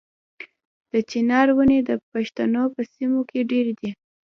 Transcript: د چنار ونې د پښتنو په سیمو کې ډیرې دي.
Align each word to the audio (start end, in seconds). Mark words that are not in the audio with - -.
د 0.91 0.93
چنار 1.09 1.47
ونې 1.55 1.79
د 1.89 1.91
پښتنو 2.11 2.63
په 2.75 2.81
سیمو 2.93 3.21
کې 3.29 3.39
ډیرې 3.51 3.73
دي. 3.79 3.89